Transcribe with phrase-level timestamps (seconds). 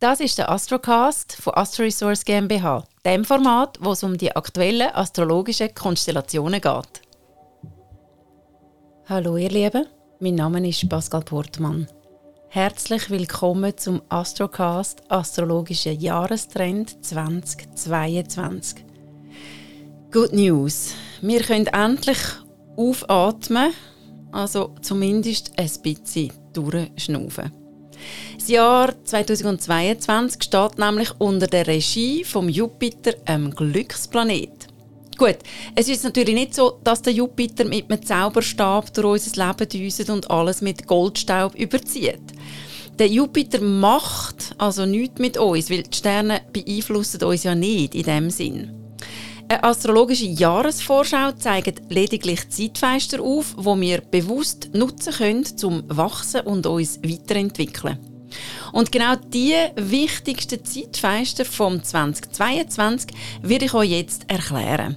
[0.00, 4.88] Das ist der Astrocast von Astro Resource GmbH, dem Format, wo es um die aktuellen
[4.94, 7.02] astrologischen Konstellationen geht.
[9.10, 9.84] Hallo ihr Lieben,
[10.18, 11.86] mein Name ist Pascal Portmann.
[12.48, 18.82] Herzlich willkommen zum Astrocast Astrologische Jahrestrend 2022.
[20.10, 22.20] Good News, wir können endlich
[22.74, 23.74] aufatmen,
[24.32, 27.59] also zumindest ein bisschen durchschnaufen.
[28.50, 34.66] Das Jahr 2022 steht nämlich unter der Regie vom Jupiter, einem Glücksplanet.
[35.16, 35.36] Gut,
[35.76, 40.10] es ist natürlich nicht so, dass der Jupiter mit einem Zauberstab durch unser Leben düset
[40.10, 42.18] und alles mit Goldstaub überzieht.
[42.98, 48.02] Der Jupiter macht also nichts mit uns, weil die Sterne beeinflussen uns ja nicht in
[48.02, 48.74] dem Sinn.
[49.48, 56.66] Eine astrologische Jahresvorschau zeigt lediglich Zeitfenster auf, wo wir bewusst nutzen können, zum wachsen und
[56.66, 58.09] uns weiterentwickeln.
[58.72, 63.10] Und genau die wichtigsten Zeitfenster vom 2022
[63.42, 64.96] werde ich euch jetzt erklären.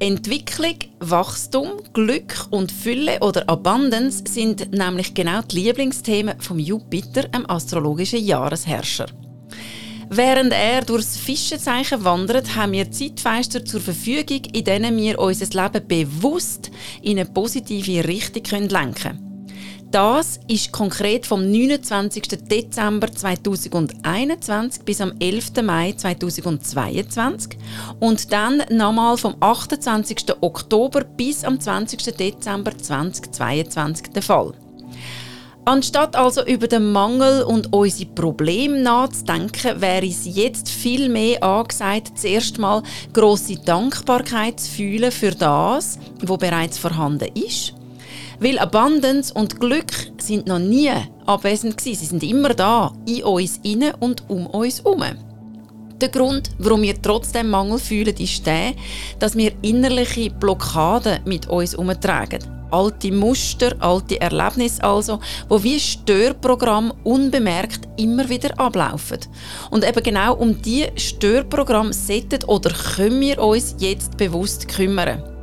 [0.00, 7.46] Entwicklung, Wachstum, Glück und Fülle oder Abundance sind nämlich genau die Lieblingsthemen vom Jupiter, einem
[7.50, 9.06] astrologischen Jahresherrscher.
[10.10, 15.86] Während er durchs Fischezeichen wandert, haben wir Zeitfenster zur Verfügung, in denen wir unser Leben
[15.86, 16.70] bewusst
[17.02, 19.27] in eine positive Richtung lenken können.
[19.90, 22.28] Das ist konkret vom 29.
[22.46, 25.62] Dezember 2021 bis am 11.
[25.62, 27.58] Mai 2022
[27.98, 30.42] und dann nochmal vom 28.
[30.42, 32.16] Oktober bis am 20.
[32.16, 34.52] Dezember 2022 der Fall.
[35.64, 42.18] Anstatt also über den Mangel und unsere Probleme nachzudenken, wäre es jetzt viel mehr angesagt,
[42.18, 42.82] zuerst mal
[43.14, 47.77] grosse Dankbarkeit zu fühlen für das, was bereits vorhanden ist
[48.40, 50.90] weil Abundance und Glück sind noch nie
[51.26, 51.98] abwesend gewesen.
[51.98, 55.04] Sie sind immer da, in uns inne und um uns herum.
[56.00, 58.74] Der Grund, warum wir trotzdem Mangel fühlen, ist der,
[59.18, 62.38] dass wir innerliche Blockaden mit uns umtragen.
[62.70, 65.18] Alte Muster, alte Erlebnisse also,
[65.48, 69.18] wo wie Störprogramm unbemerkt immer wieder ablaufen.
[69.70, 75.37] Und eben genau um diese Störprogramm sollten oder können wir uns jetzt bewusst kümmern.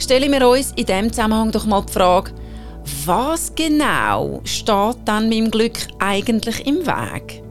[0.00, 2.32] Stellen wir uns in diesem Zusammenhang doch mal die Frage,
[3.04, 7.42] was genau steht dann meinem Glück eigentlich im Weg?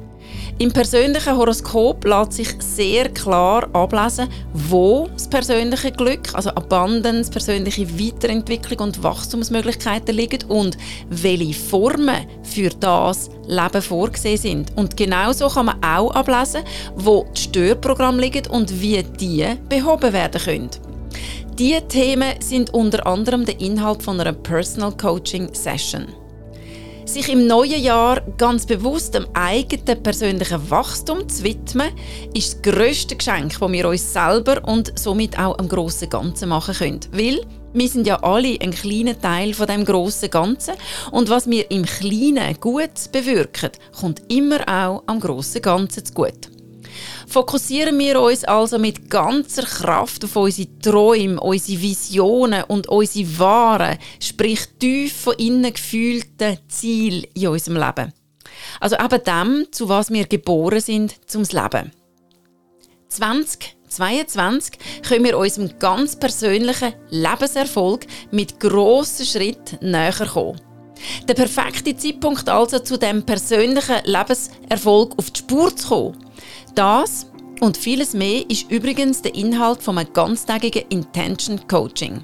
[0.58, 7.88] Im persönlichen Horoskop lässt sich sehr klar ablesen, wo das persönliche Glück, also Abundance, persönliche
[7.98, 10.76] Weiterentwicklung und Wachstumsmöglichkeiten liegen und
[11.08, 14.76] welche Formen für das Leben vorgesehen sind.
[14.76, 16.64] Und genauso kann man auch ablesen,
[16.96, 20.89] wo die Störprogramme liegen und wie die behoben werden können.
[21.60, 26.08] Diese Themen sind unter anderem der Inhalt von einer Personal Coaching Session.
[27.04, 31.92] Sich im neuen Jahr ganz bewusst dem eigenen persönlichen Wachstum zu widmen,
[32.34, 36.76] ist das grösste Geschenk, das wir uns selber und somit auch am grossen Ganzen machen
[36.76, 37.02] können.
[37.12, 37.42] Weil
[37.74, 40.76] wir sind ja alle ein kleiner Teil von dem grossen Ganzen
[41.12, 46.59] und was wir im Kleinen gut bewirken, kommt immer auch am grossen Ganzen zu gut.
[47.28, 53.98] Fokussieren wir uns also mit ganzer Kraft auf unsere Träume, unsere Visionen und unsere wahren,
[54.20, 58.14] sprich tief von innen gefühlten Ziele in unserem Leben.
[58.80, 61.92] Also eben dem, zu was wir geboren sind, zum Leben.
[63.10, 64.74] 2022
[65.08, 70.62] können wir unserem ganz persönlichen Lebenserfolg mit grossen Schritten näher kommen.
[71.28, 76.29] Der perfekte Zeitpunkt also zu dem persönlichen Lebenserfolg auf die Spur zu kommen
[76.80, 77.28] das
[77.60, 82.24] und vieles mehr ist übrigens der Inhalt von einem ganztägigen Intention Coaching.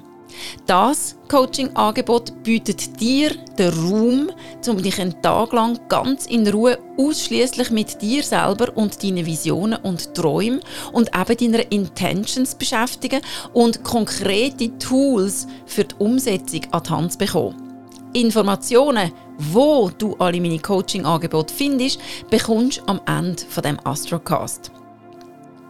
[0.66, 4.30] Das Coaching-Angebot bietet dir den Raum,
[4.66, 9.78] um dich einen Tag lang ganz in Ruhe ausschließlich mit dir selber und deinen Visionen
[9.82, 10.60] und Träumen
[10.92, 13.20] und eben deiner Intentions beschäftigen
[13.52, 17.66] und konkrete Tools für die Umsetzung an die Hand zu bekommen.
[18.14, 24.70] Informationen, wo du alle meine Coaching-Angebote findest, bekommst du am Ende von dem Astrocast.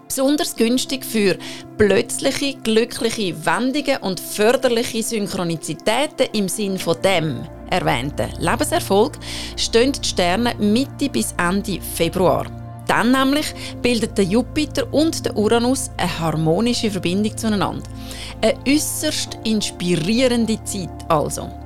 [0.07, 1.37] Besonders günstig für
[1.77, 7.41] plötzliche, glückliche Wendungen und förderliche Synchronizitäten im Sinn von dem
[7.71, 9.19] erwähnten Lebenserfolg
[9.57, 12.47] stehen die Sterne Mitte bis Ende Februar.
[12.87, 13.53] Dann nämlich
[13.83, 17.83] bildet der Jupiter und der Uranus eine harmonische Verbindung zueinander.
[18.41, 21.66] Eine äußerst inspirierende Zeit also.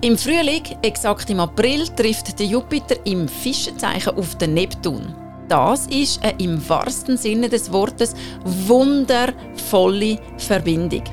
[0.00, 5.14] Im Frühling, exakt im April, trifft der Jupiter im Fischezeichen auf den Neptun.
[5.48, 8.14] Das ist eine im wahrsten Sinne des Wortes
[8.44, 11.04] wundervolle Verbindung.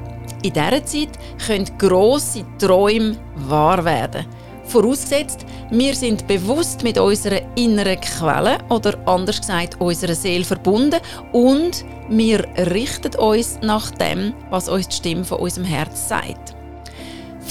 [0.43, 4.25] In dieser Zeit können grosse Träume wahr werden.
[4.65, 10.99] Vorausgesetzt, wir sind bewusst mit unserer inneren Quelle oder anders gesagt unserer Seele verbunden
[11.33, 16.55] und wir richten uns nach dem, was uns die Stimme von unserem Herz sagt.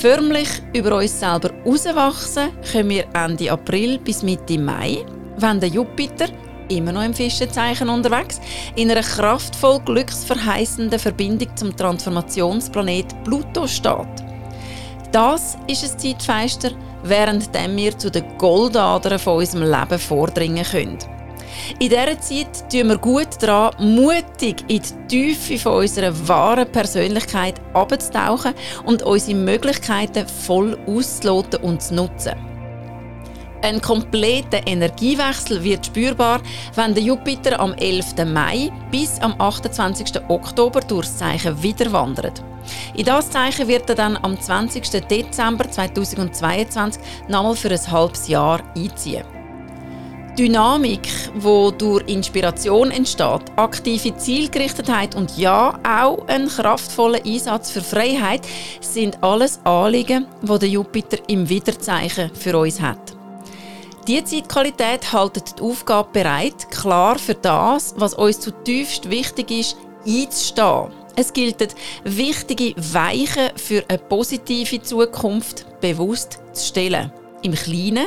[0.00, 5.04] Förmlich über uns selber herauswachsen können wir Ende April bis Mitte Mai,
[5.36, 6.24] wenn der Jupiter
[6.70, 8.40] immer noch im Fischezeichen unterwegs,
[8.76, 14.24] in einer kraftvoll glücksverheißenden Verbindung zum Transformationsplanet Pluto steht.
[15.12, 16.70] Das ist ein Zeitfenster,
[17.02, 21.09] während wir zu den Goldadern von unserem Leben vordringen können.
[21.78, 27.60] In dieser Zeit tun wir gut daran, mutig in die Tiefe von unserer wahren Persönlichkeit
[27.74, 28.54] abzutauchen
[28.84, 32.34] und unsere Möglichkeiten voll auszuloten und zu nutzen.
[33.62, 36.40] Ein kompletter Energiewechsel wird spürbar,
[36.76, 38.24] wenn der Jupiter am 11.
[38.24, 40.18] Mai bis am 28.
[40.28, 42.42] Oktober durchs Zeichen wieder wandert.
[42.94, 45.06] In das Zeichen wird er dann am 20.
[45.06, 49.39] Dezember 2022 nochmal für ein halbes Jahr einziehen.
[50.40, 58.40] Dynamik, wo durch Inspiration entsteht, aktive Zielgerichtetheit und ja, auch ein kraftvoller Einsatz für Freiheit,
[58.80, 63.14] sind alles Anliegen, wo der Jupiter im Widerzeichen für uns hat.
[64.08, 69.76] Diese Zeitqualität haltet die Aufgabe bereit, klar für das, was uns zutiefst wichtig ist,
[70.06, 77.12] einzustehen es gilt, wichtige Weichen für eine positive Zukunft bewusst zu stellen.
[77.42, 78.06] Im Kleinen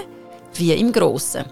[0.56, 1.46] wie im Grossen.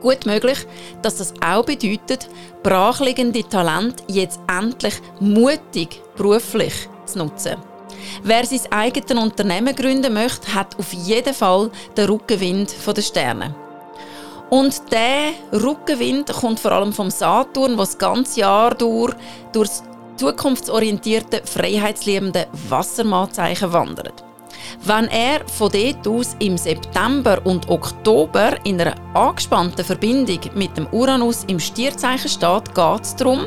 [0.00, 0.66] Gut möglich,
[1.02, 2.28] dass das auch bedeutet,
[2.62, 7.56] brachliegende Talent jetzt endlich mutig beruflich zu nutzen.
[8.22, 13.54] Wer sein eigenes Unternehmen gründen möchte, hat auf jeden Fall den Rückenwind der Sterne.
[14.48, 19.14] Und der Rückenwind kommt vor allem vom Saturn, was das ganze Jahr durch
[19.52, 19.82] durchs
[20.16, 24.24] zukunftsorientierten, freiheitsliebenden Wassermannzeichen wandert.
[24.84, 30.86] Wenn er von dort aus im September und Oktober in einer angespannten Verbindung mit dem
[30.92, 33.46] Uranus im Stierzeichen steht, geht es darum,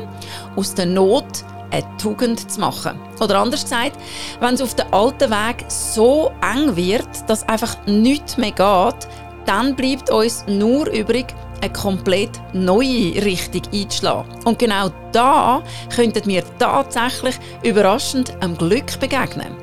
[0.56, 2.98] aus der Not eine Tugend zu machen.
[3.20, 3.98] Oder anders gesagt,
[4.40, 9.08] wenn es auf dem alten Weg so eng wird, dass einfach nichts mehr geht,
[9.46, 11.26] dann bleibt uns nur übrig,
[11.60, 14.30] eine komplett neue Richtung einzuschlagen.
[14.44, 15.62] Und genau da
[15.94, 19.54] könnten wir tatsächlich überraschend am Glück begegnen.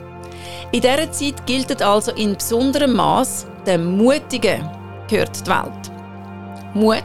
[0.73, 4.59] In dieser Zeit gilt also in besonderem Maß der Mutige
[5.09, 5.91] gehört die Welt.
[6.73, 7.03] Mut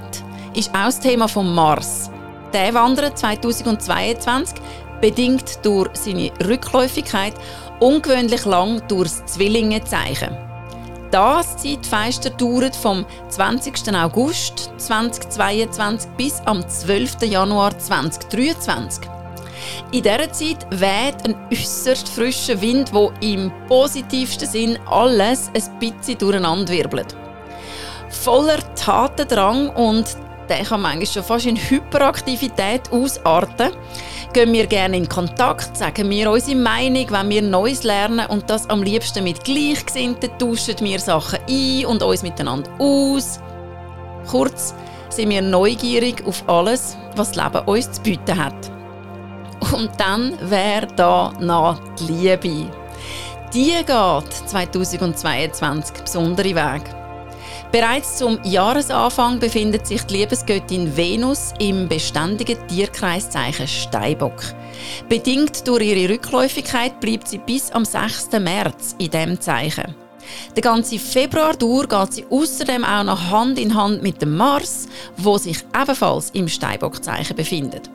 [0.54, 2.08] ist auch das Thema von Mars.
[2.52, 4.60] Der wandert 2022
[5.00, 7.34] bedingt durch seine Rückläufigkeit
[7.80, 10.36] ungewöhnlich lang durchs Zwillingezeichen.
[11.10, 13.92] Das Zeitfenster dauert vom 20.
[13.96, 17.22] August 2022 bis am 12.
[17.22, 19.15] Januar 2023.
[19.92, 26.18] In dieser Zeit weht ein äußerst frischer Wind, der im positivsten Sinn alles ein bisschen
[26.18, 27.16] durcheinanderwirbelt.
[28.08, 30.16] Voller Tatendrang und
[30.48, 33.72] der kann manchmal schon fast in Hyperaktivität ausarten
[34.36, 38.68] gehen wir gerne in Kontakt, sagen wir unsere Meinung, wenn wir Neues lernen und das
[38.68, 43.40] am liebsten mit Gleichgesinnten, tauschen wir Sachen ein und uns miteinander aus.
[44.26, 44.74] Kurz
[45.08, 48.75] sind wir neugierig auf alles, was das Leben uns zu bieten hat.
[49.72, 52.70] Und dann wäre da noch die Liebe.
[53.52, 56.82] Die geht 2022 besondere Weg.
[57.72, 64.42] Bereits zum Jahresanfang befindet sich die Liebesgöttin Venus im beständigen Tierkreiszeichen Steinbock.
[65.08, 68.32] Bedingt durch ihre Rückläufigkeit bleibt sie bis am 6.
[68.38, 69.94] März in diesem Zeichen.
[70.56, 74.88] Den ganzen Februar durch geht sie außerdem auch noch Hand in Hand mit dem Mars,
[75.16, 77.90] wo sich ebenfalls im Steinbockzeichen befindet.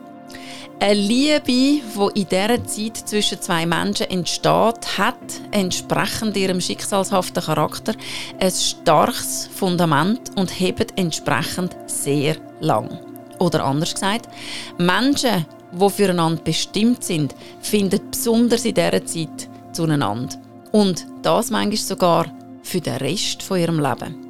[0.82, 1.80] Eine Liebe, die
[2.20, 5.14] in dieser Zeit zwischen zwei Menschen entsteht, hat
[5.52, 7.94] entsprechend ihrem schicksalshaften Charakter
[8.40, 12.98] ein starkes Fundament und hebt entsprechend sehr lang.
[13.38, 14.28] Oder anders gesagt,
[14.76, 20.34] Menschen, die füreinander bestimmt sind, finden besonders in dieser Zeit zueinander.
[20.72, 22.26] Und das manchmal sogar
[22.64, 24.21] für den Rest von ihrem Leben.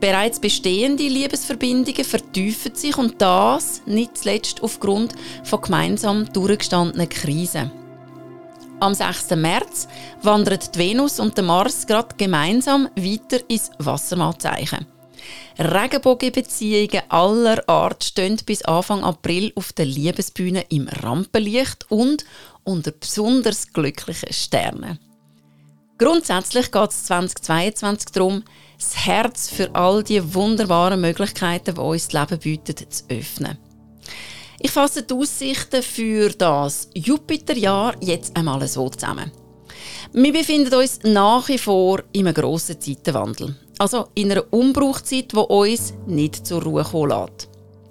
[0.00, 7.70] Bereits bestehende Liebesverbindungen vertiefen sich und das nicht zuletzt aufgrund von gemeinsam durchgestandenen Krisen.
[8.80, 9.30] Am 6.
[9.36, 9.88] März
[10.22, 14.86] wandern die Venus und der Mars gerade gemeinsam weiter ins Wassermannzeichen.
[15.58, 22.24] Regenbogenbeziehungen aller Art stehen bis Anfang April auf der Liebesbühne im Rampenlicht und
[22.64, 24.98] unter besonders glücklichen Sternen.
[25.96, 28.42] Grundsätzlich geht es 2022 darum,
[28.78, 33.58] das Herz für all die wunderbaren Möglichkeiten, die uns das Leben bietet, zu öffnen.
[34.60, 39.30] Ich fasse die Aussichten für das Jupiterjahr jetzt einmal so zusammen.
[40.12, 43.56] Wir befinden uns nach wie vor in einem grossen Zeitenwandel.
[43.78, 47.48] Also in einer Umbruchzeit, die uns nicht zur Ruhe kommen lässt.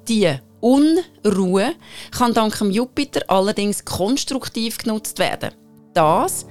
[0.07, 1.73] Die Unruhe
[2.11, 5.51] kann dank dem Jupiter allerdings konstruktiv genutzt werden.
[5.93, 6.45] Das,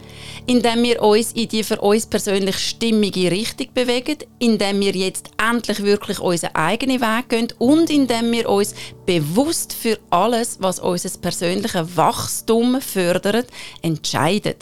[0.47, 5.83] indem wir uns in die für uns persönlich stimmige Richtung bewegen, indem wir jetzt endlich
[5.83, 8.75] wirklich unseren eigenen Weg gehen und indem wir uns
[9.07, 13.47] bewusst für alles, was unser persönliches Wachstum fördert,
[13.83, 14.57] entscheiden.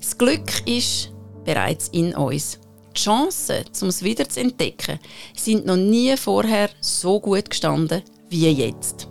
[0.00, 1.10] Das Glück ist
[1.44, 2.58] bereits in uns.
[2.96, 4.98] Die Chancen, um es wieder zu entdecken,
[5.36, 9.08] sind noch nie vorher so gut gestanden wie jetzt.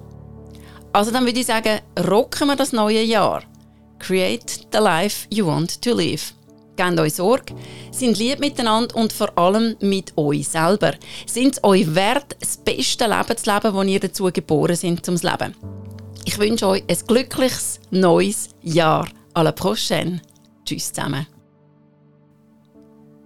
[0.94, 1.79] Also dann würde ich sagen,
[2.10, 3.44] rocken wir das neue Jahr.
[4.08, 6.32] Create the life you want to live.
[6.78, 7.54] Gebt euch Sorge,
[7.92, 10.94] sind lieb miteinander und vor allem mit euch selber.
[11.26, 15.16] Sind es euch wert, das beste Leben zu leben, das ihr dazu geboren sind zum
[15.16, 15.54] Leben?
[16.24, 19.10] Ich wünsche euch ein glückliches neues Jahr.
[19.34, 20.22] À la prochaine.
[20.64, 21.28] Tschüss zusammen.